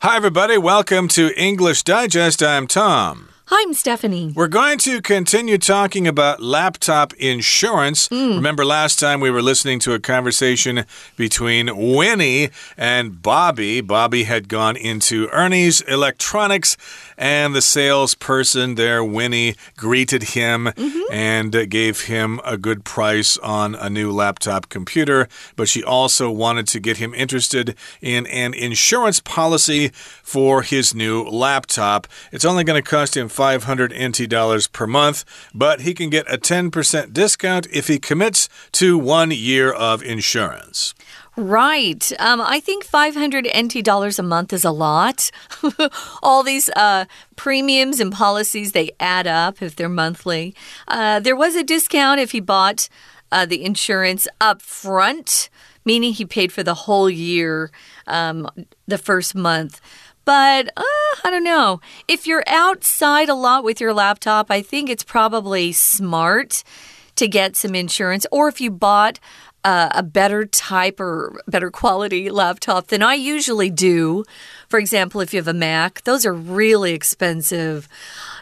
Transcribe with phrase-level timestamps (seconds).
[0.00, 0.56] Hi, everybody.
[0.56, 2.40] Welcome to English Digest.
[2.40, 3.30] I'm Tom.
[3.50, 4.30] I'm Stephanie.
[4.36, 8.06] We're going to continue talking about laptop insurance.
[8.08, 8.36] Mm.
[8.36, 10.84] Remember, last time we were listening to a conversation
[11.16, 13.80] between Winnie and Bobby.
[13.80, 16.76] Bobby had gone into Ernie's Electronics,
[17.16, 21.02] and the salesperson there, Winnie, greeted him mm -hmm.
[21.10, 25.26] and gave him a good price on a new laptop computer.
[25.56, 29.90] But she also wanted to get him interested in an insurance policy
[30.22, 32.06] for his new laptop.
[32.30, 35.24] It's only going to cost him 500 NT dollars per month,
[35.54, 40.92] but he can get a 10% discount if he commits to one year of insurance.
[41.36, 42.10] Right.
[42.18, 45.30] Um, I think 500 NT dollars a month is a lot.
[46.20, 47.04] All these uh,
[47.36, 50.52] premiums and policies, they add up if they're monthly.
[50.88, 52.88] Uh, there was a discount if he bought
[53.30, 55.48] uh, the insurance up front,
[55.84, 57.70] meaning he paid for the whole year
[58.08, 58.50] um,
[58.88, 59.80] the first month.
[60.28, 60.82] But uh,
[61.24, 61.80] I don't know.
[62.06, 66.62] If you're outside a lot with your laptop, I think it's probably smart
[67.16, 68.26] to get some insurance.
[68.30, 69.20] Or if you bought
[69.64, 74.24] uh, a better type or better quality laptop than I usually do,
[74.68, 77.88] for example, if you have a Mac, those are really expensive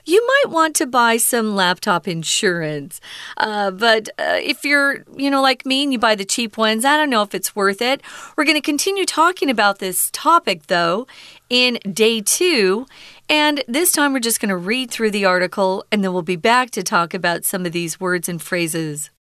[0.06, 3.00] you might want to buy some laptop insurance.
[3.36, 6.84] Uh, but uh, if you're, you know, like me and you buy the cheap ones,
[6.84, 8.00] I don't know if it's worth it.
[8.36, 11.06] We're going to continue talking about this topic, though,
[11.50, 12.86] in day two.
[13.28, 16.36] And this time we're just going to read through the article and then we'll be
[16.36, 19.10] back to talk about some of these words and phrases.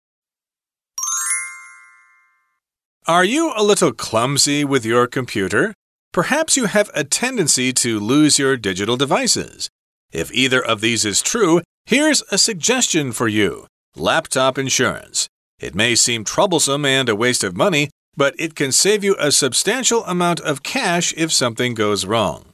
[3.08, 5.74] Are you a little clumsy with your computer?
[6.12, 9.68] Perhaps you have a tendency to lose your digital devices.
[10.12, 15.28] If either of these is true, here's a suggestion for you laptop insurance.
[15.58, 19.32] It may seem troublesome and a waste of money, but it can save you a
[19.32, 22.52] substantial amount of cash if something goes wrong.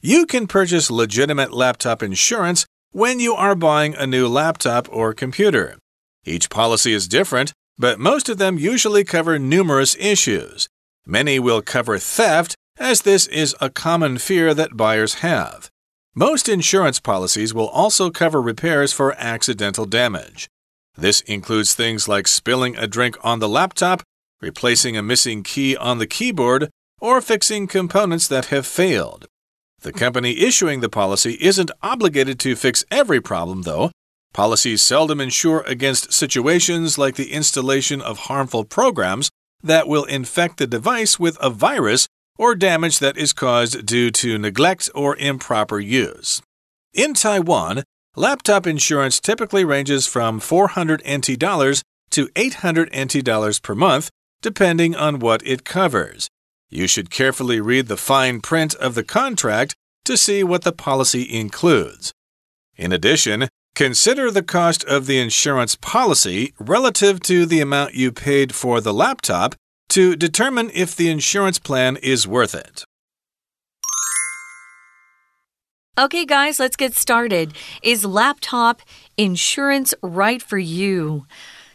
[0.00, 5.78] You can purchase legitimate laptop insurance when you are buying a new laptop or computer.
[6.24, 10.68] Each policy is different, but most of them usually cover numerous issues.
[11.06, 15.70] Many will cover theft, as this is a common fear that buyers have.
[16.16, 20.48] Most insurance policies will also cover repairs for accidental damage.
[20.96, 24.00] This includes things like spilling a drink on the laptop,
[24.40, 26.70] replacing a missing key on the keyboard,
[27.00, 29.26] or fixing components that have failed.
[29.80, 33.90] The company issuing the policy isn't obligated to fix every problem, though.
[34.32, 39.30] Policies seldom insure against situations like the installation of harmful programs
[39.64, 42.06] that will infect the device with a virus
[42.38, 46.42] or damage that is caused due to neglect or improper use.
[46.92, 47.82] In Taiwan,
[48.16, 54.10] laptop insurance typically ranges from 400 NT dollars to 800 NT dollars per month,
[54.42, 56.28] depending on what it covers.
[56.70, 59.74] You should carefully read the fine print of the contract
[60.04, 62.12] to see what the policy includes.
[62.76, 68.54] In addition, consider the cost of the insurance policy relative to the amount you paid
[68.54, 69.54] for the laptop
[69.94, 72.84] to determine if the insurance plan is worth it.
[75.96, 77.52] Okay, guys, let's get started.
[77.80, 78.82] Is laptop
[79.16, 81.26] insurance right for you?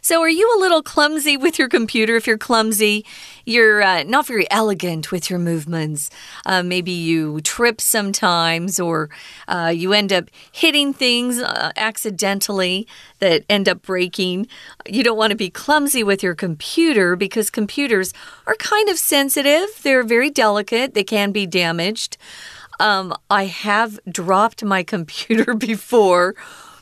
[0.02, 2.16] So, are you a little clumsy with your computer?
[2.16, 3.04] If you're clumsy,
[3.44, 6.08] you're uh, not very elegant with your movements.
[6.46, 9.10] Uh, maybe you trip sometimes, or
[9.46, 12.86] uh, you end up hitting things uh, accidentally
[13.18, 14.46] that end up breaking.
[14.88, 18.14] You don't want to be clumsy with your computer because computers
[18.46, 22.16] are kind of sensitive, they're very delicate, they can be damaged.
[22.78, 26.34] Um, I have dropped my computer before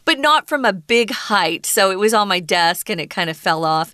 [0.09, 1.67] but not from a big height.
[1.67, 3.93] So it was on my desk and it kind of fell off.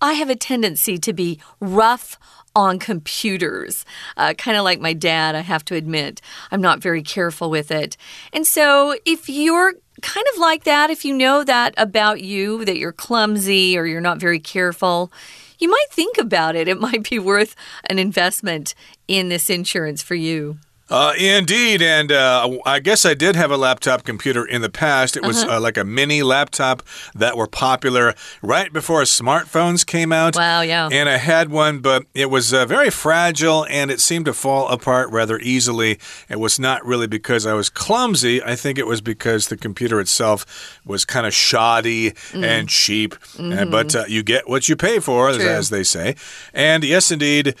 [0.00, 2.18] I have a tendency to be rough
[2.56, 3.84] on computers.
[4.16, 6.20] Uh, kind of like my dad, I have to admit.
[6.50, 7.96] I'm not very careful with it.
[8.32, 12.76] And so if you're kind of like that, if you know that about you, that
[12.76, 15.12] you're clumsy or you're not very careful,
[15.60, 16.66] you might think about it.
[16.66, 18.74] It might be worth an investment
[19.06, 20.58] in this insurance for you.
[20.92, 25.16] Uh, indeed, and uh, I guess I did have a laptop computer in the past.
[25.16, 25.56] It was uh -huh.
[25.56, 26.82] uh, like a mini laptop
[27.18, 30.36] that were popular right before smartphones came out.
[30.36, 31.00] Wow, yeah.
[31.00, 34.68] And I had one, but it was uh, very fragile and it seemed to fall
[34.68, 35.98] apart rather easily.
[36.28, 38.42] It was not really because I was clumsy.
[38.52, 40.44] I think it was because the computer itself
[40.84, 42.44] was kind of shoddy mm.
[42.44, 43.14] and cheap.
[43.38, 43.70] Mm -hmm.
[43.70, 46.14] but uh, you get what you pay for, as, as, they say.
[46.54, 47.54] And yes, indeed,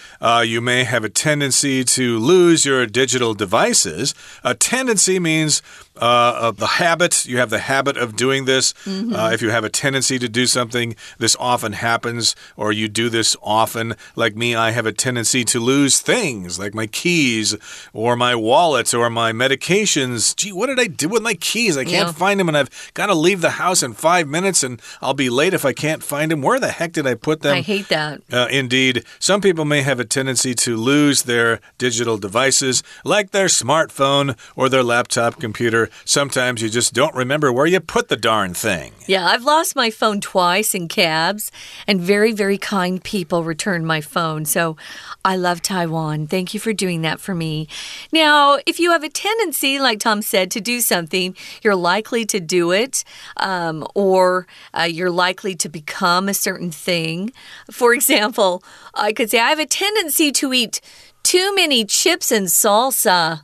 [0.44, 2.02] you may have a tendency to
[2.32, 4.14] lose your digital digital devices.
[4.42, 5.62] A tendency means
[5.96, 7.26] uh, the habit.
[7.26, 8.74] You have the habit of doing this.
[8.86, 9.14] Mm -hmm.
[9.14, 13.10] uh, if you have a tendency to do something, this often happens, or you do
[13.10, 13.94] this often.
[14.16, 17.56] Like me, I have a tendency to lose things, like my keys,
[17.92, 20.34] or my wallet, or my medications.
[20.36, 21.76] Gee, what did I do with my keys?
[21.76, 22.26] I can't yeah.
[22.26, 25.30] find them, and I've got to leave the house in five minutes, and I'll be
[25.30, 26.42] late if I can't find them.
[26.42, 27.56] Where the heck did I put them?
[27.56, 28.20] I hate that.
[28.32, 29.04] Uh, indeed.
[29.18, 34.68] Some people may have a tendency to lose their digital devices, like their smartphone or
[34.68, 38.92] their laptop computer sometimes you just don't remember where you put the darn thing.
[39.06, 41.50] Yeah, I've lost my phone twice in cabs,
[41.86, 44.44] and very, very kind people returned my phone.
[44.44, 44.76] So
[45.24, 46.26] I love Taiwan.
[46.26, 47.68] Thank you for doing that for me.
[48.12, 52.40] Now, if you have a tendency, like Tom said, to do something, you're likely to
[52.40, 53.04] do it,
[53.36, 57.32] um, or uh, you're likely to become a certain thing.
[57.70, 58.62] For example,
[58.94, 60.80] I could say, I have a tendency to eat
[61.22, 63.42] too many chips and salsa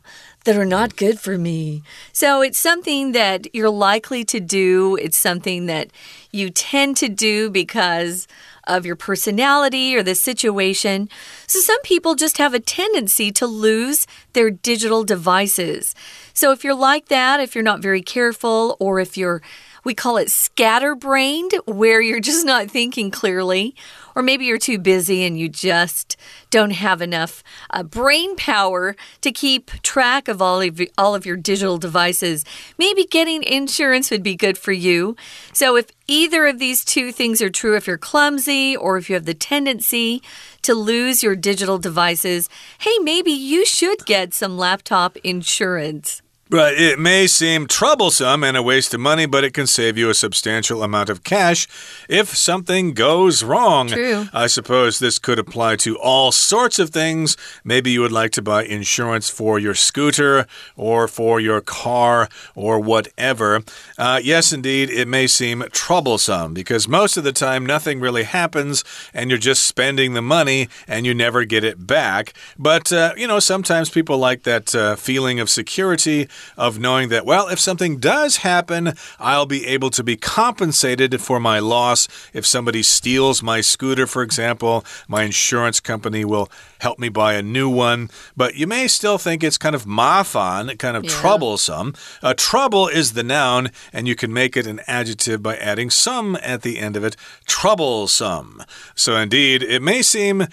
[0.49, 1.83] that are not good for me.
[2.11, 4.97] So it's something that you're likely to do.
[4.97, 5.91] It's something that
[6.33, 8.27] you tend to do because
[8.67, 11.11] of your personality or the situation.
[11.47, 15.95] So some people just have a tendency to lose their digital devices.
[16.33, 19.43] So if you're like that, if you're not very careful, or if you're
[19.85, 23.75] we call it scatterbrained, where you're just not thinking clearly,
[24.19, 26.17] or maybe you're too busy and you just
[26.51, 31.37] don't have enough uh, brain power to keep track of all of, all of your
[31.37, 32.45] digital devices.
[32.77, 35.15] Maybe getting insurance would be good for you.
[35.53, 39.15] So, if either of these two things are true, if you're clumsy or if you
[39.15, 40.21] have the tendency
[40.63, 42.49] to lose your digital devices,
[42.81, 46.23] hey, maybe you should get some laptop insurance.
[46.51, 50.09] But it may seem troublesome and a waste of money, but it can save you
[50.09, 51.69] a substantial amount of cash
[52.09, 53.89] if something goes wrong.
[53.89, 54.29] True.
[54.33, 57.37] I suppose this could apply to all sorts of things.
[57.65, 62.81] Maybe you would like to buy insurance for your scooter or for your car or
[62.81, 63.63] whatever.
[63.99, 68.85] Uh, yes, indeed, it may seem troublesome because most of the time nothing really happens
[69.13, 72.33] and you're just spending the money and you never get it back.
[72.59, 77.27] But, uh, you know, sometimes people like that uh, feeling of security of knowing that,
[77.27, 82.09] well, if something does happen, I'll be able to be compensated for my loss.
[82.33, 86.51] If somebody steals my scooter, for example, my insurance company will
[86.81, 88.11] help me buy a new one.
[88.37, 91.11] But you may still think it's kind of mafan, kind of yeah.
[91.11, 91.95] troublesome.
[92.23, 96.37] Uh, trouble is the noun, and you can make it an adjective by adding some
[96.43, 97.17] at the end of it.
[97.47, 98.63] Troublesome.
[98.95, 100.47] So, indeed, it may seem uh,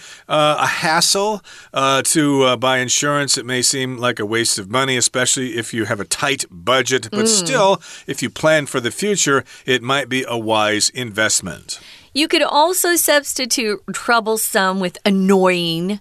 [0.59, 1.41] a hassle
[1.73, 3.37] uh, to uh, buy insurance.
[3.37, 7.09] It may seem like a waste of money, especially if you have a tight budget.
[7.11, 7.27] But mm.
[7.27, 11.79] still, if you plan for the future, it might be a wise investment.
[12.13, 15.99] You could also substitute troublesome with annoying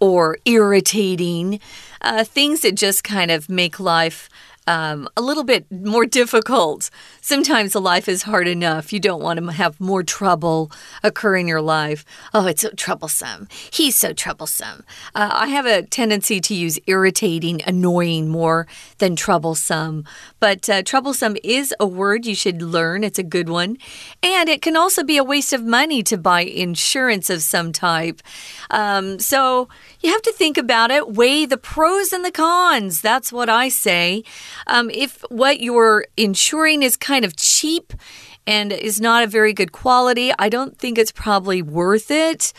[0.00, 1.60] or irritating,
[2.00, 4.28] uh, things that just kind of make life
[4.66, 6.90] um, a little bit more difficult.
[7.20, 8.92] Sometimes life is hard enough.
[8.92, 10.70] You don't want to have more trouble
[11.02, 12.04] occur in your life.
[12.32, 13.48] Oh, it's so troublesome.
[13.72, 14.84] He's so troublesome.
[15.14, 18.66] Uh, I have a tendency to use irritating, annoying more
[18.98, 20.04] than troublesome.
[20.38, 23.04] But uh, troublesome is a word you should learn.
[23.04, 23.78] It's a good one.
[24.22, 28.22] And it can also be a waste of money to buy insurance of some type.
[28.70, 29.68] Um, so
[30.00, 33.00] you have to think about it, weigh the pros and the cons.
[33.00, 34.22] That's what I say.
[34.66, 37.92] Um, if what you're insuring is kind of cheap
[38.46, 42.52] and is not a very good quality, I don't think it's probably worth it.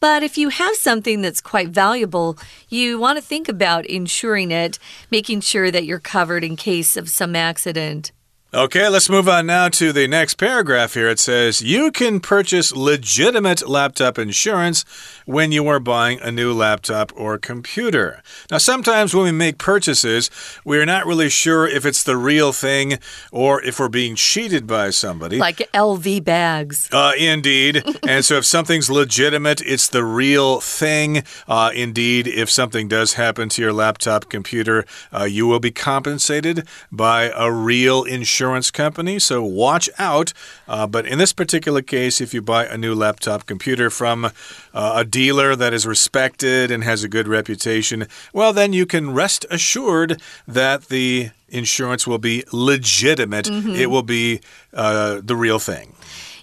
[0.00, 2.38] But if you have something that's quite valuable,
[2.70, 4.78] you want to think about insuring it,
[5.10, 8.12] making sure that you're covered in case of some accident.
[8.52, 11.08] Okay, let's move on now to the next paragraph here.
[11.08, 14.84] It says, You can purchase legitimate laptop insurance
[15.24, 18.24] when you are buying a new laptop or computer.
[18.50, 20.30] Now, sometimes when we make purchases,
[20.64, 22.98] we are not really sure if it's the real thing
[23.30, 25.38] or if we're being cheated by somebody.
[25.38, 26.88] Like LV bags.
[26.90, 27.84] Uh, indeed.
[28.08, 31.22] and so if something's legitimate, it's the real thing.
[31.46, 36.66] Uh, indeed, if something does happen to your laptop computer, uh, you will be compensated
[36.90, 40.32] by a real insurance insurance company, so watch out.
[40.66, 44.30] Uh, but in this particular case, if you buy a new laptop computer from uh,
[44.72, 49.44] a dealer that is respected and has a good reputation, well, then you can rest
[49.50, 53.50] assured that the insurance will be legitimate.
[53.50, 53.76] Mm -hmm.
[53.76, 54.40] It will be
[54.72, 55.94] uh, the real thing.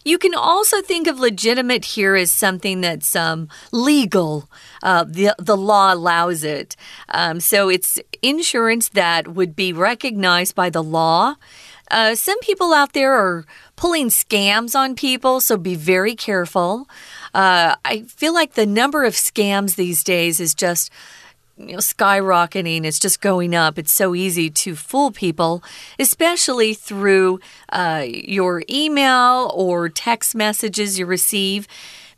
[0.07, 4.49] You can also think of legitimate here as something that's um, legal.
[4.81, 6.77] Uh, the, the law allows it.
[7.09, 11.35] Um, so it's insurance that would be recognized by the law
[11.89, 16.87] uh, some people out there are pulling scams on people, so be very careful.
[17.33, 20.91] Uh, I feel like the number of scams these days is just
[21.57, 22.85] you know, skyrocketing.
[22.85, 23.77] It's just going up.
[23.77, 25.63] It's so easy to fool people,
[25.97, 27.39] especially through
[27.69, 31.67] uh, your email or text messages you receive.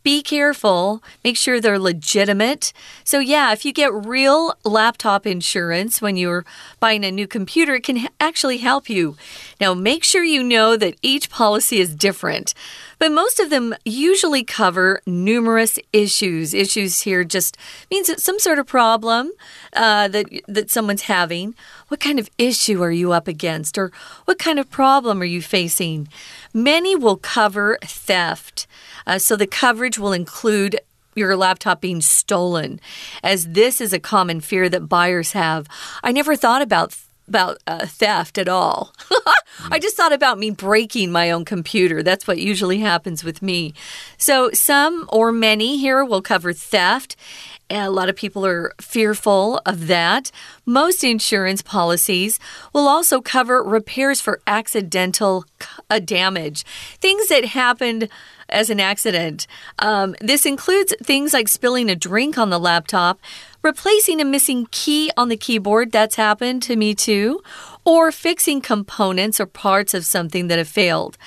[0.02, 1.04] Be careful.
[1.24, 2.72] Make sure they're legitimate.
[3.04, 6.46] So, yeah, if you get real laptop insurance when you're
[6.80, 9.18] buying a new computer, it can actually help you.
[9.60, 12.54] Now, make sure you know that each policy is different.
[12.98, 16.54] But most of them usually cover numerous issues.
[16.54, 17.58] Issues here just
[17.90, 19.32] means it's some sort of problem
[19.74, 21.56] uh, that that someone's having.
[21.88, 23.92] What kind of issue are you up against, or
[24.26, 26.10] what kind of problem are you facing?
[26.54, 28.68] Many will cover theft.
[29.10, 30.80] Uh, so the coverage will include
[31.16, 32.80] your laptop being stolen,
[33.24, 35.66] as this is a common fear that buyers have.
[36.04, 36.96] I never thought about
[37.28, 38.92] about uh, theft at all.
[39.72, 42.02] I just thought about me breaking my own computer.
[42.02, 43.74] That's what usually happens with me.
[44.18, 47.16] So, some or many here will cover theft.
[47.70, 50.32] A lot of people are fearful of that.
[50.66, 52.40] Most insurance policies
[52.74, 55.46] will also cover repairs for accidental
[55.90, 56.64] uh, damage,
[57.00, 58.10] things that happened
[58.52, 59.48] as an accident.
[59.80, 63.20] Um, this includes things like spilling a drink on the laptop,
[63.62, 67.42] replacing a missing key on the keyboard, that's happened to me too,
[67.86, 71.18] or fixing components or parts of something that have failed.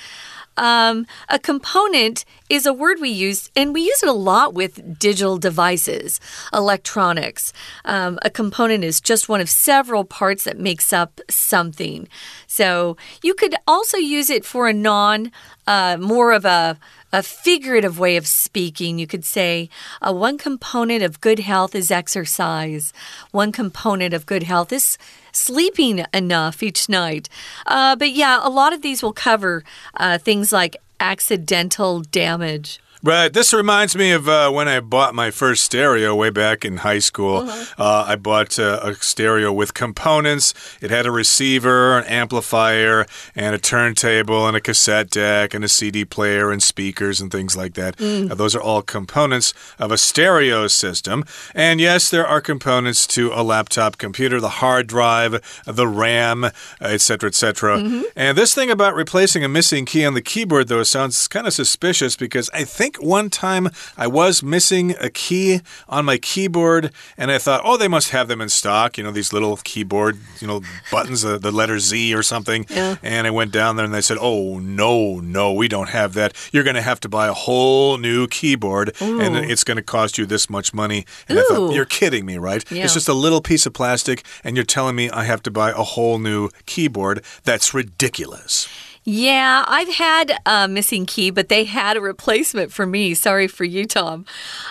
[0.57, 4.99] Um, a component is a word we use, and we use it a lot with
[4.99, 6.19] digital devices,
[6.53, 7.53] electronics.
[7.85, 12.07] Um, a component is just one of several parts that makes up something.
[12.45, 15.31] So you could also use it for a non,
[15.65, 16.77] uh, more of a
[17.13, 18.99] a figurative way of speaking.
[18.99, 19.69] You could say
[20.01, 22.91] uh, one component of good health is exercise,
[23.31, 24.97] one component of good health is
[25.31, 27.29] sleeping enough each night.
[27.65, 29.63] Uh, but yeah, a lot of these will cover
[29.95, 32.79] uh, things like accidental damage.
[33.05, 33.33] Right.
[33.33, 36.99] This reminds me of uh, when I bought my first stereo way back in high
[36.99, 37.39] school.
[37.39, 37.73] Uh -huh.
[37.77, 40.53] uh, I bought uh, a stereo with components.
[40.81, 43.05] It had a receiver, an amplifier,
[43.35, 47.55] and a turntable, and a cassette deck, and a CD player, and speakers, and things
[47.55, 47.97] like that.
[47.97, 48.31] Mm.
[48.31, 51.23] Uh, those are all components of a stereo system.
[51.55, 57.27] And yes, there are components to a laptop computer the hard drive, the RAM, etc.,
[57.27, 57.77] etc.
[57.77, 58.03] Mm -hmm.
[58.15, 61.53] And this thing about replacing a missing key on the keyboard, though, sounds kind of
[61.53, 66.91] suspicious because I think think one time I was missing a key on my keyboard,
[67.17, 68.97] and I thought, oh, they must have them in stock.
[68.97, 72.65] You know, these little keyboard, you know, buttons, uh, the letter Z or something.
[72.69, 72.95] Yeah.
[73.03, 76.33] And I went down there and they said, oh, no, no, we don't have that.
[76.51, 79.19] You're going to have to buy a whole new keyboard, Ooh.
[79.19, 81.05] and it's going to cost you this much money.
[81.27, 81.41] And Ooh.
[81.41, 82.63] I thought, you're kidding me, right?
[82.71, 82.83] Yeah.
[82.83, 85.71] It's just a little piece of plastic, and you're telling me I have to buy
[85.71, 87.23] a whole new keyboard.
[87.43, 88.67] That's ridiculous.
[89.05, 93.13] Yeah, I've had a missing key, but they had a replacement for me.
[93.13, 94.25] Sorry for you, Tom.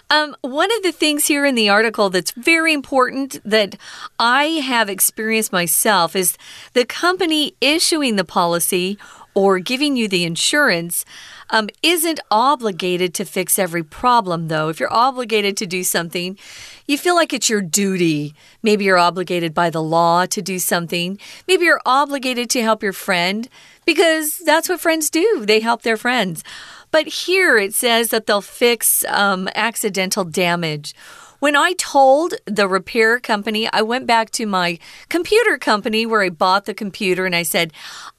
[0.08, 3.76] Um, one of the things here in the article that's very important that
[4.18, 6.38] I have experienced myself is
[6.72, 8.96] the company issuing the policy
[9.34, 11.04] or giving you the insurance
[11.50, 14.68] um, isn't obligated to fix every problem, though.
[14.68, 16.38] If you're obligated to do something,
[16.86, 18.34] you feel like it's your duty.
[18.62, 21.18] Maybe you're obligated by the law to do something.
[21.46, 23.48] Maybe you're obligated to help your friend
[23.84, 25.44] because that's what friends do.
[25.46, 26.42] They help their friends.
[26.90, 30.94] But here it says that they'll fix um, accidental damage.
[31.42, 36.28] When I told the repair company, I went back to my computer company where I
[36.28, 37.72] bought the computer and I said,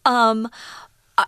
[0.03, 0.50] um,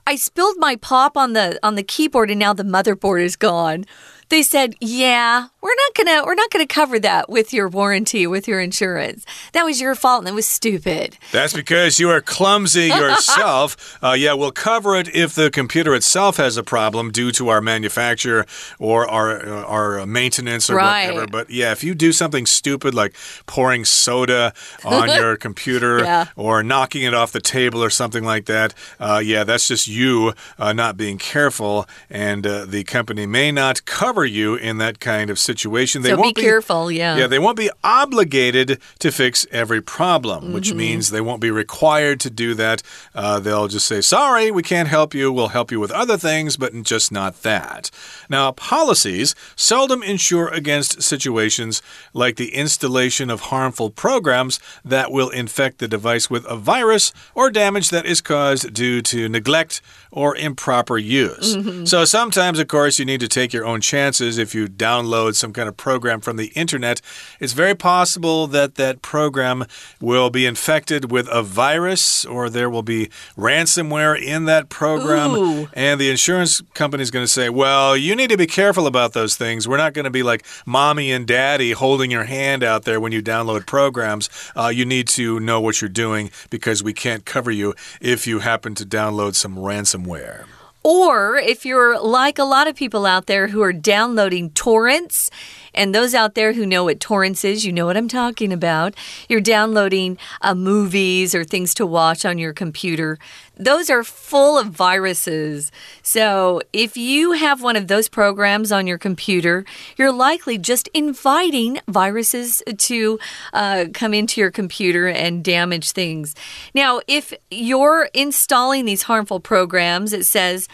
[0.08, 3.86] I spilled my pop on the on the keyboard and now the motherboard is gone.
[4.30, 8.48] They said, "Yeah, we're not gonna we're not gonna cover that with your warranty with
[8.48, 9.26] your insurance.
[9.54, 13.98] That was your fault and it was stupid." That's because you are clumsy yourself.
[14.04, 17.62] uh, yeah, we'll cover it if the computer itself has a problem due to our
[17.62, 18.46] manufacturer
[18.78, 21.08] or our uh, our maintenance or right.
[21.08, 21.26] whatever.
[21.32, 23.16] But yeah, if you do something stupid like
[23.48, 24.54] pouring soda
[24.84, 26.28] on your computer yeah.
[26.36, 30.34] or knocking it off the table or something like that, uh, yeah, that's just you
[30.60, 35.32] uh, not being careful, and uh, the company may not cover you in that kind
[35.32, 35.55] of situation.
[36.02, 37.18] They so won't be, be careful, yeah.
[37.18, 40.54] Yeah, they won't be obligated to fix every problem, mm -hmm.
[40.56, 40.78] which mm-hmm.
[40.78, 42.82] means they won't be required to do that.
[43.16, 45.34] Uh, they'll just say, sorry, we can't help you.
[45.34, 47.92] We'll help you with other things, but just not that.
[48.30, 51.82] Now, policies seldom insure against situations
[52.14, 54.60] like the installation of harmful programs
[54.90, 59.30] that will infect the device with a virus or damage that is caused due to
[59.30, 59.82] neglect
[60.12, 61.56] or improper use.
[61.56, 61.86] Mm -hmm.
[61.88, 65.54] So sometimes, of course, you need to take your own chances if you download some
[65.54, 67.02] kind of program from the internet,
[67.40, 69.64] it's very possible that that program
[70.02, 75.36] will be infected with a virus or there will be ransomware in that program.
[75.36, 75.68] Ooh.
[75.74, 79.14] And the insurance company is going to say, well, you need to be careful about
[79.14, 79.68] those things.
[79.68, 83.12] We're not going to be like mommy and daddy holding your hand out there when
[83.12, 84.32] you download programs.
[84.56, 88.40] Uh, you need to know what you're doing because we can't cover you if you
[88.40, 90.46] happen to download some ransomware.
[90.86, 95.32] Or if you're like a lot of people out there who are downloading torrents,
[95.74, 98.94] and those out there who know what torrents is, you know what I'm talking about.
[99.28, 103.18] You're downloading uh, movies or things to watch on your computer.
[103.58, 105.72] Those are full of viruses.
[106.02, 109.66] So if you have one of those programs on your computer,
[109.98, 113.20] you're likely just inviting viruses to
[113.54, 116.36] uh, come into your computer and damage things.
[116.74, 120.68] Now, if you're installing these harmful programs, it says,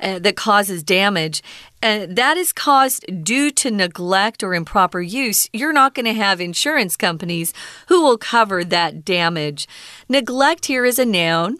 [0.00, 1.42] uh, that causes damage,
[1.82, 6.40] uh, that is caused due to neglect or improper use, you're not going to have
[6.40, 7.52] insurance companies
[7.88, 9.66] who will cover that damage.
[10.08, 11.58] Neglect here is a noun.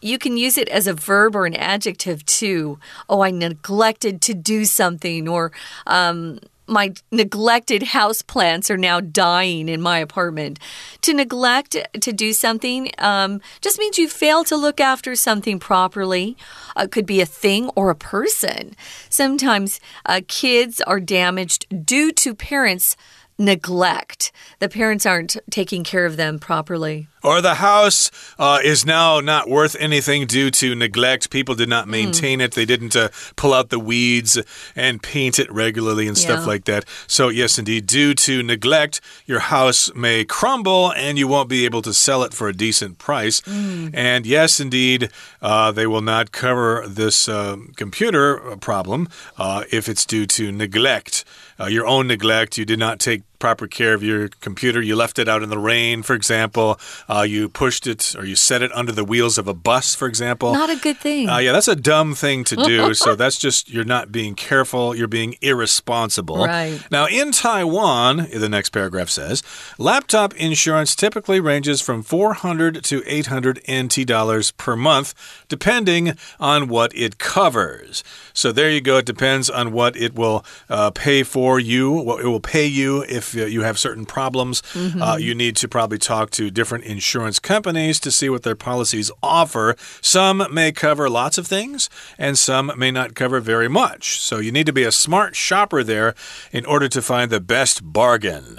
[0.00, 2.78] You can use it as a verb or an adjective too.
[3.08, 5.52] Oh, I neglected to do something, or
[5.86, 10.58] um, my neglected house plants are now dying in my apartment.
[11.02, 16.36] To neglect to do something um, just means you fail to look after something properly.
[16.76, 18.76] Uh, it could be a thing or a person.
[19.08, 22.96] Sometimes uh, kids are damaged due to parents'
[23.36, 24.30] neglect.
[24.60, 27.08] The parents aren't taking care of them properly.
[27.22, 31.30] Or the house uh, is now not worth anything due to neglect.
[31.30, 32.44] People did not maintain mm.
[32.44, 32.52] it.
[32.52, 34.38] They didn't uh, pull out the weeds
[34.74, 36.84] and paint it regularly and stuff like that.
[37.06, 41.82] So, yes, indeed, due to neglect, your house may crumble and you won't be able
[41.82, 43.40] to sell it for a decent price.
[43.42, 43.90] Mm.
[43.94, 45.10] And yes, indeed,
[45.42, 51.24] uh, they will not cover this uh, computer problem uh, if it's due to neglect.
[51.58, 54.80] Uh, your own neglect, you did not take proper care of your computer.
[54.80, 56.78] You left it out in the rain, for example.
[57.08, 60.06] Uh, you pushed it or you set it under the wheels of a bus, for
[60.06, 60.52] example.
[60.52, 61.28] Not a good thing.
[61.28, 62.94] Uh, yeah, that's a dumb thing to do.
[63.04, 66.44] so that's just, you're not being careful, you're being irresponsible.
[66.44, 66.80] Right.
[66.90, 69.42] Now, in Taiwan, the next paragraph says,
[69.78, 75.14] laptop insurance typically ranges from 400 to 800 NT dollars per month,
[75.48, 78.04] depending on what it covers.
[78.32, 78.98] So there you go.
[78.98, 83.02] It depends on what it will uh, pay for you, what it will pay you
[83.08, 84.62] if uh, you have certain problems.
[84.74, 85.02] Mm -hmm.
[85.02, 89.10] uh, you need to probably talk to different insurance companies to see what their policies
[89.20, 89.76] offer.
[90.00, 94.20] Some may cover lots of things, and some may not cover very much.
[94.20, 96.14] So you need to be a smart shopper there
[96.50, 98.58] in order to find the best bargain.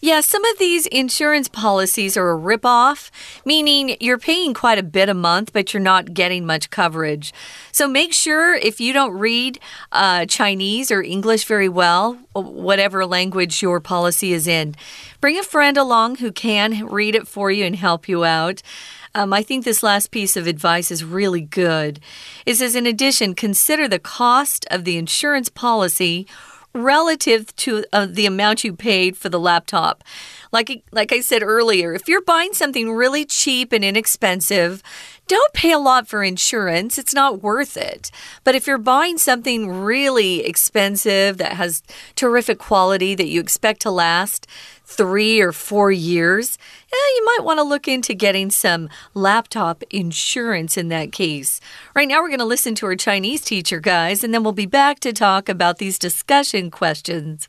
[0.00, 3.10] Yeah, some of these insurance policies are a ripoff,
[3.44, 7.34] meaning you're paying quite a bit a month, but you're not getting much coverage.
[7.72, 9.58] So make sure if you don't read
[9.90, 14.76] uh, Chinese or English very well, whatever language your policy is in,
[15.20, 18.62] bring a friend along who can read it for you and help you out.
[19.16, 21.98] Um, I think this last piece of advice is really good.
[22.46, 26.26] It says, in addition, consider the cost of the insurance policy
[26.74, 30.04] relative to uh, the amount you paid for the laptop.
[30.52, 34.82] Like, like I said earlier, if you're buying something really cheap and inexpensive,
[35.27, 36.97] don't pay a lot for insurance.
[36.97, 38.11] It's not worth it.
[38.43, 41.81] But if you're buying something really expensive that has
[42.15, 44.47] terrific quality that you expect to last
[44.85, 46.57] three or four years,
[46.91, 51.59] yeah, you might want to look into getting some laptop insurance in that case.
[51.95, 54.67] Right now, we're going to listen to our Chinese teacher, guys, and then we'll be
[54.67, 57.47] back to talk about these discussion questions.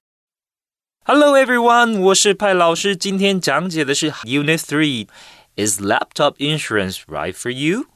[1.07, 2.97] Hello everyone，我是派老师。
[2.97, 5.07] 今天讲解的是 Unit Three。
[5.60, 7.88] Is laptop insurance right for you？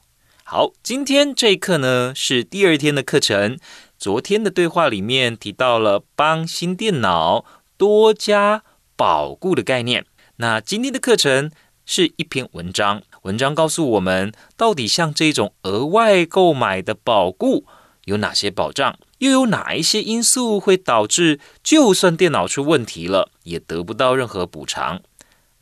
[0.44, 3.58] 好，今天这一课呢是第二天的课程。
[3.96, 7.46] 昨天的对话里面提到了帮新电脑
[7.78, 8.64] 多加
[8.96, 10.04] 保固的概念。
[10.36, 11.50] 那今天的课程
[11.86, 17.64] 是一篇文章，文章告诉我们到底像这种额外购买的保固
[18.04, 18.98] 有哪些保障。
[19.20, 25.00] 又有哪一些因素会导致，就算电脑出问题了，也得不到任何补偿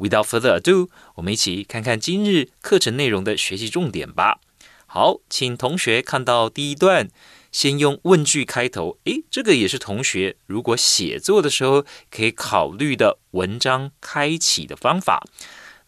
[0.03, 4.41] ？Without further ado，我们一起看看今日课程内容的学习重点吧。
[4.87, 7.09] 好，请同学看到第一段，
[7.53, 8.99] 先用问句开头。
[9.05, 15.23] 诶，这个也是同学如果写作的时候可以考虑的文章开启的方法。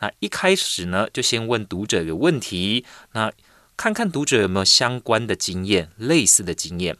[0.00, 3.32] 那一开始呢，就先问读者一个问题，那
[3.76, 6.96] 看看读者有没有相关的经验、类似的经验。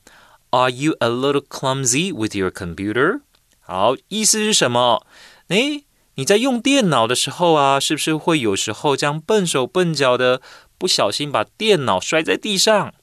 [0.50, 3.20] Are you a little clumsy with your computer？
[3.60, 5.06] 好，意思是什么？
[5.48, 5.84] 诶，
[6.16, 10.40] 你在用电脑的时候啊，是不是会有时候这样笨手笨脚的，
[10.78, 12.94] 不小心把电脑摔在地上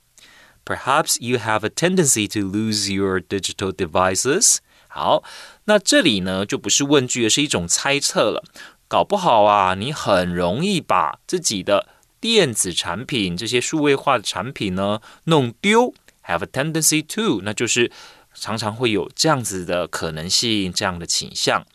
[0.64, 4.58] ？Perhaps you have a tendency to lose your digital devices.
[4.88, 5.24] 好，
[5.66, 8.44] 那这里呢就不是问句，而是一种猜测了。
[8.88, 11.88] 搞不好啊，你很容易把自己的
[12.20, 15.94] 电子产品这些数位化的产品呢弄丢。
[16.28, 17.92] Have a tendency to，那就是
[18.34, 21.66] 常常会有这样子的可能性，这样的倾向。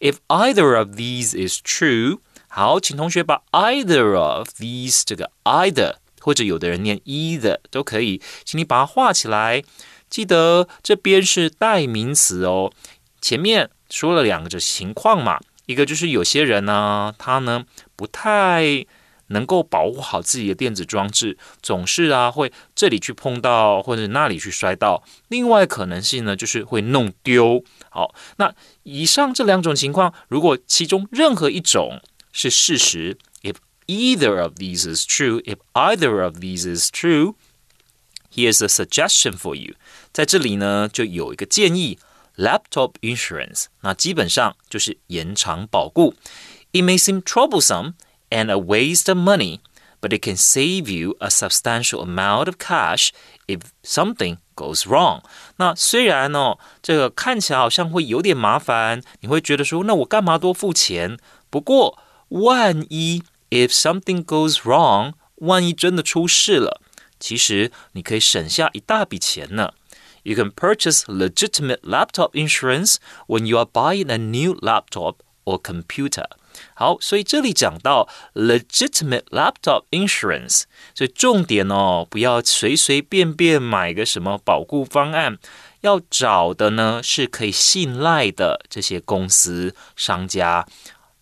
[0.00, 9.62] If either of these is true，好，请同学把 either of these 这个 either 或者有的人念 either 都可以，请你把它画起来。
[10.08, 12.72] 记得这边是代名词哦。
[13.20, 18.86] 前面说了两个这情况嘛，一个就是有些人呢，他呢不太。
[19.28, 25.02] 能够保护好自己的电子装置，总是啊会这里去碰到，或者那里去摔到。
[25.28, 27.64] 另外可能性呢，就是会弄丢。
[27.90, 32.00] 好，那以上这两种情况，如果其中任何一种
[32.32, 39.74] 是事实，if either of these is true，if either of these is true，here's a suggestion for you。
[40.12, 41.98] 在这里呢，就有一个建议
[42.36, 43.66] ：laptop insurance。
[43.80, 46.14] 那基本上就是延长保固。
[46.72, 47.94] It may seem troublesome。
[48.29, 49.59] and a waste of money,
[49.99, 53.09] but it can save you a substantial amount of cash
[53.47, 55.21] if something goes wrong.
[55.57, 61.17] 那虽然哦，这个看起来好像会有点麻烦，你会觉得说，那我干嘛多付钱？
[61.49, 66.81] 不过，万一 if something goes wrong，万一真的出事了，
[67.19, 69.73] 其实你可以省下一大笔钱呢。
[70.23, 72.97] You can purchase legitimate laptop insurance
[73.27, 76.25] when you are buying a new laptop or computer.
[76.78, 85.38] 好，所以这里讲到 legitimate laptop insurance，所以重点哦，不要随随便便买个什么保护方案，
[85.80, 90.66] 要找的呢是可以信赖的这些公司商家，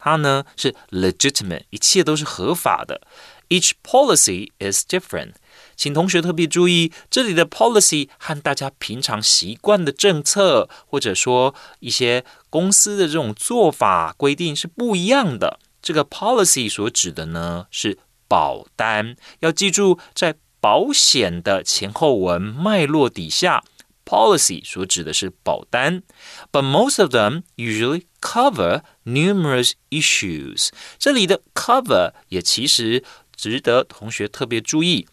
[0.00, 3.00] 它呢是 legitimate，一切都是合法的。
[3.48, 5.34] Each policy is different.
[5.76, 15.58] 请同学特别注意，这里的 policy 和大家平常习惯的政策，或者说一些公司的这种做法规定是不一样的。
[15.82, 23.64] 这个 policy 所指的呢是保单，要记住，在保险的前后文脉络底下
[24.04, 26.04] ，policy 所指的是保单。
[26.52, 30.68] But most of them usually cover numerous issues。
[30.96, 33.02] 这里的 cover 也其实
[33.34, 35.08] 值得同学特别注意。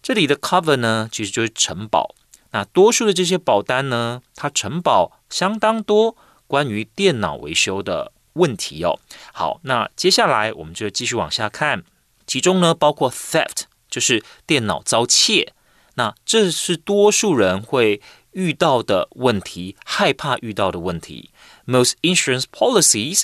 [0.00, 2.14] 这里的 cover 呢，其实就是承保。
[2.52, 6.16] 那多数的这些保单呢，它承保相当多
[6.48, 8.98] 关于电脑维修的问题哦。
[9.32, 11.84] 好，那接下来我们就继续往下看，
[12.26, 15.52] 其中呢包括 theft，就是电脑遭窃。
[15.94, 18.00] 那这是多数人会
[18.32, 21.30] 遇到的问题，害怕遇到的问题。
[21.66, 23.22] Most insurance policies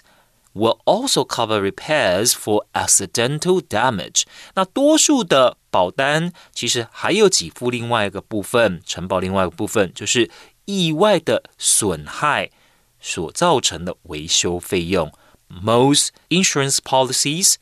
[0.52, 4.24] will also cover repairs for accidental damage。
[4.54, 10.28] 那多数的保单其实还有给付另外一个部分，承保另外一个部分就是
[10.64, 12.50] 意外的损害
[13.04, 15.12] 所造成的维修费用。
[15.48, 17.56] Most insurance policies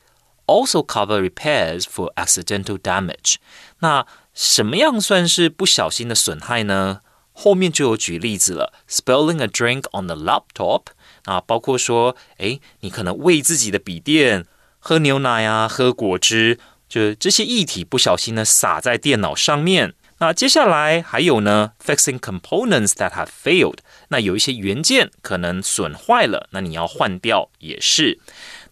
[0.47, 3.35] also cover repairs for accidental damage。
[3.79, 7.01] 那什么样算是不小心的损害呢？
[7.33, 10.83] 后面就有举例子了，spilling a drink on the laptop。
[11.25, 14.45] 啊，包括说，哎，你可能喂自己的笔电
[14.79, 19.95] 喝牛奶啊，喝果汁，就这些液体不小心呢洒在电脑上面。
[20.23, 23.79] 那接下来还有呢，fixing components that have failed。
[24.07, 28.21] 那有一些元件可能损坏了，那你要换掉也是。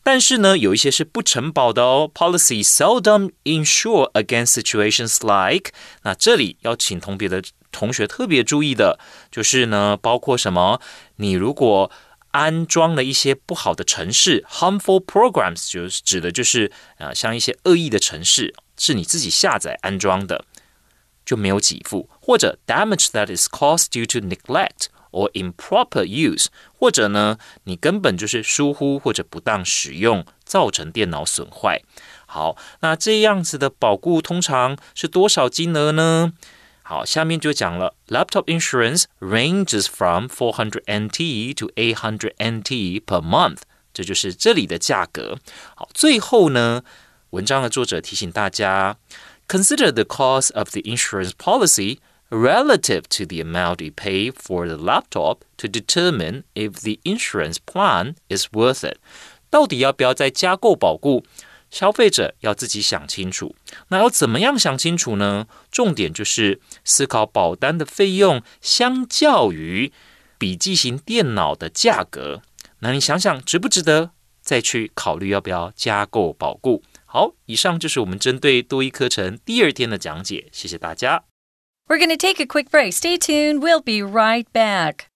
[0.01, 2.09] 但是呢，有一些是不承保的哦。
[2.13, 5.73] Policy seldom insure against situations like。
[6.03, 8.97] 那这里要请同别的同学特别注意的，
[9.29, 10.79] 就是呢，包括什么？
[11.17, 11.91] 你如果
[12.31, 20.45] 安装了一些不好的城市，harmful programs 就是指的就是啊，像一些恶意的城市是你自己下载安装的，
[21.30, 26.46] 就没有给付；或者 damage that is caused due to neglect or improper use，
[26.78, 31.82] 或者呢，你根本就是疏忽或者不当使用造成电脑损坏。
[32.26, 36.32] 好，那这样子的保固通常是多少金额呢？
[36.82, 43.58] 好，下面就讲了，laptop insurance ranges from four hundred NT to eight hundred NT per month，
[43.92, 45.38] 这就是这里的价格。
[45.74, 46.82] 好，最后呢，
[47.30, 48.98] 文章的作者提醒大家
[49.50, 51.98] ，consider the cost of the insurance policy
[52.30, 58.14] relative to the amount you pay for the laptop to determine if the insurance plan
[58.28, 58.98] is worth it。
[59.48, 61.24] 到底要不要再加购保固？
[61.70, 63.54] 消费者要自己想清楚，
[63.88, 65.46] 那要怎么样想清楚呢？
[65.70, 69.92] 重点就是思考保单的费用相较于
[70.38, 72.42] 笔记型电脑的价格，
[72.78, 74.10] 那你想想值不值得
[74.41, 76.83] 再去考虑要不要加购保固？
[77.05, 81.25] 好，以上就是我们针对多一课程第二天的讲解，谢谢大家。
[81.87, 82.93] We're going to take a quick break.
[82.93, 83.59] Stay tuned.
[83.59, 85.07] We'll be right back.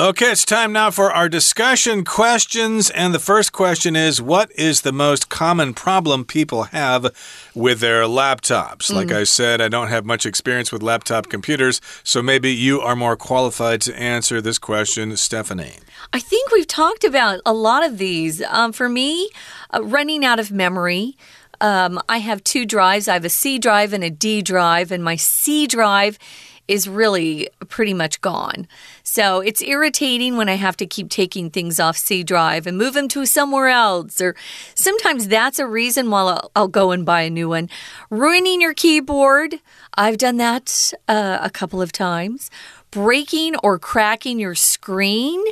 [0.00, 2.88] Okay, it's time now for our discussion questions.
[2.88, 7.14] And the first question is What is the most common problem people have
[7.54, 8.90] with their laptops?
[8.90, 8.94] Mm.
[8.94, 12.96] Like I said, I don't have much experience with laptop computers, so maybe you are
[12.96, 15.74] more qualified to answer this question, Stephanie.
[16.14, 18.40] I think we've talked about a lot of these.
[18.44, 19.28] Um, for me,
[19.74, 21.18] uh, running out of memory.
[21.60, 23.08] Um, I have two drives.
[23.08, 26.18] I have a C drive and a D drive, and my C drive
[26.66, 28.66] is really pretty much gone.
[29.12, 32.94] So it's irritating when I have to keep taking things off C drive and move
[32.94, 34.22] them to somewhere else.
[34.22, 34.34] Or
[34.74, 37.68] sometimes that's a reason why I'll, I'll go and buy a new one.
[38.08, 39.56] Ruining your keyboard.
[39.98, 42.50] I've done that uh, a couple of times
[42.90, 45.44] breaking or cracking your screen.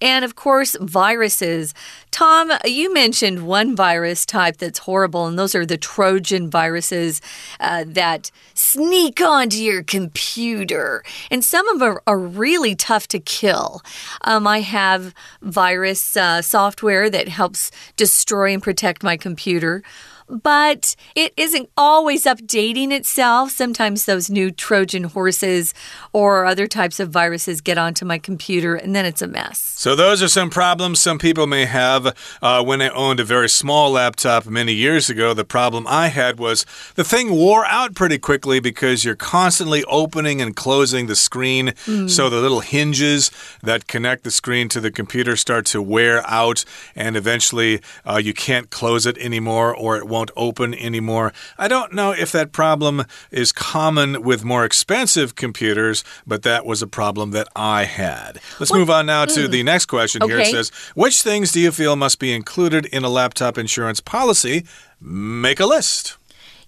[0.00, 1.72] And of course, viruses.
[2.10, 7.20] Tom, you mentioned one virus type that's horrible, and those are the Trojan viruses
[7.60, 11.02] uh, that sneak onto your computer.
[11.30, 13.82] And some of them are, really tough to kill.
[14.22, 19.82] Um, I have virus uh, software that helps destroy and protect my computer
[20.28, 23.50] but it isn't always updating itself.
[23.50, 25.72] Sometimes those new Trojan horses
[26.16, 29.58] or other types of viruses get onto my computer, and then it's a mess.
[29.76, 32.16] So, those are some problems some people may have.
[32.42, 36.38] Uh, when I owned a very small laptop many years ago, the problem I had
[36.38, 41.68] was the thing wore out pretty quickly because you're constantly opening and closing the screen.
[41.86, 42.10] Mm.
[42.10, 43.30] So, the little hinges
[43.62, 48.34] that connect the screen to the computer start to wear out, and eventually uh, you
[48.34, 51.32] can't close it anymore or it won't won't open anymore.
[51.58, 56.82] I don't know if that problem is common with more expensive computers, but that was
[56.82, 58.40] a problem that I had.
[58.58, 59.50] Let's move on now to mm.
[59.50, 60.32] the next question okay.
[60.32, 60.40] here.
[60.40, 64.64] It says, Which things do you feel must be included in a laptop insurance policy?
[65.00, 66.16] Make a list.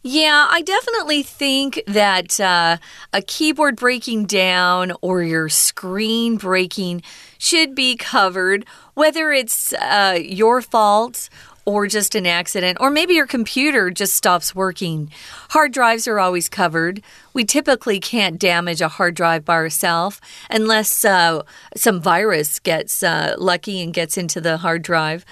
[0.02, 2.76] Yeah, I definitely think that uh,
[3.12, 7.02] a keyboard breaking down or your screen breaking
[7.36, 11.28] should be covered, whether it's uh, your fault
[11.68, 15.10] or just an accident, or maybe your computer just stops working.
[15.50, 17.02] Hard drives are always covered.
[17.34, 21.42] We typically can't damage a hard drive by ourselves unless uh,
[21.76, 25.26] some virus gets uh, lucky and gets into the hard drive.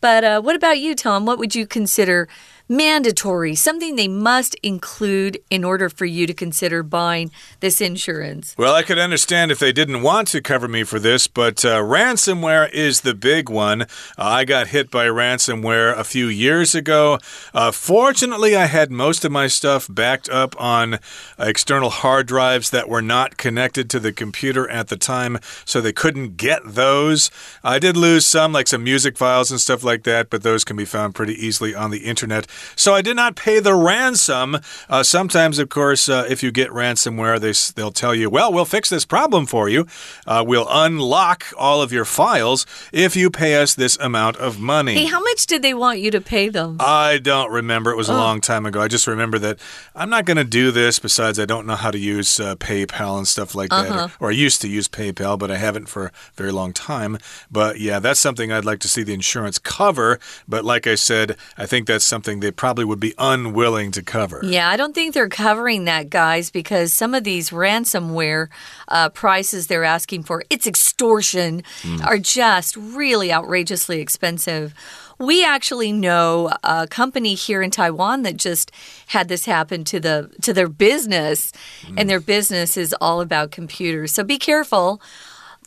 [0.00, 1.26] But uh, what about you, Tom?
[1.26, 2.26] What would you consider
[2.72, 7.30] mandatory, something they must include in order for you to consider buying
[7.60, 8.54] this insurance.
[8.56, 11.80] Well, I could understand if they didn't want to cover me for this, but uh,
[11.82, 13.82] ransomware is the big one.
[13.82, 17.18] Uh, I got hit by ransomware a few years ago.
[17.52, 20.98] Uh, fortunately, I had most of my stuff backed up on
[21.38, 25.92] external hard drives that were not connected to the computer at the time, so they
[25.92, 27.30] couldn't get those.
[27.62, 30.76] I did lose some, like some music files and stuff like that, but those can
[30.76, 32.46] be found pretty easily on the internet.
[32.76, 34.58] So I did not pay the ransom.
[34.88, 38.64] Uh, sometimes, of course, uh, if you get ransomware, they, they'll tell you, well, we'll
[38.64, 39.86] fix this problem for you.
[40.26, 44.94] Uh, we'll unlock all of your files if you pay us this amount of money.
[44.94, 46.76] Hey, how much did they want you to pay them?
[46.80, 47.90] I don't remember.
[47.90, 48.16] It was a oh.
[48.16, 48.80] long time ago.
[48.80, 49.58] I just remember that
[49.94, 50.98] I'm not going to do this.
[50.98, 53.82] Besides, I don't know how to use uh, PayPal and stuff like -huh.
[53.82, 53.90] that.
[53.90, 54.16] Or, uh-huh.
[54.20, 57.18] or I used to use PayPal, but I haven't for a very long time.
[57.50, 60.18] But yeah, that's something I'd like to see the insurance cover.
[60.48, 64.40] But like I said, I think that's something they probably would be unwilling to cover.
[64.42, 68.48] Yeah, I don't think they're covering that, guys, because some of these ransomware
[68.88, 72.04] uh, prices they're asking for, it's extortion, mm.
[72.04, 74.74] are just really outrageously expensive.
[75.18, 78.72] We actually know a company here in Taiwan that just
[79.06, 81.94] had this happen to the to their business, mm.
[81.96, 84.12] and their business is all about computers.
[84.12, 85.00] So be careful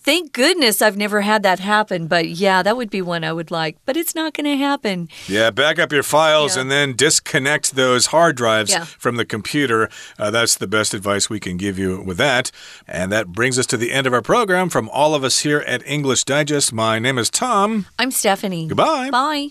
[0.05, 2.07] thank goodness I've never had that happen.
[2.07, 3.77] But yeah, that would be one I would like.
[3.85, 5.09] But it's not going to happen.
[5.27, 6.61] Yeah, back up your files yeah.
[6.61, 8.85] and then disconnect those hard drives yeah.
[8.85, 9.89] from the computer.
[10.17, 12.51] Uh, that's the best advice we can give you with that.
[12.87, 14.69] And that brings us to the end of our program.
[14.69, 17.87] From all of us here at English Digest, my name is Tom.
[17.97, 18.67] I'm Stephanie.
[18.67, 19.09] Goodbye.
[19.09, 19.49] Bye.